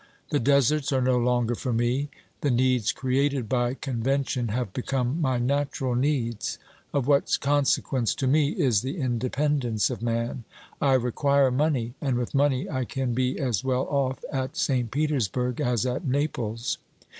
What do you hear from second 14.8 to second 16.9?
Petersburg as at Naples.